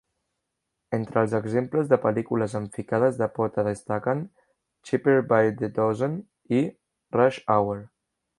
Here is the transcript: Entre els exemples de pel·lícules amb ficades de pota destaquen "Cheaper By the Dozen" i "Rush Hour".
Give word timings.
Entre 0.97 1.19
els 1.25 1.33
exemples 1.39 1.91
de 1.91 1.99
pel·lícules 2.05 2.55
amb 2.59 2.79
ficades 2.79 3.19
de 3.19 3.27
pota 3.35 3.67
destaquen 3.69 4.25
"Cheaper 4.91 5.17
By 5.35 5.55
the 5.61 5.71
Dozen" 5.77 6.17
i 6.61 6.65
"Rush 7.19 7.43
Hour". 7.59 7.79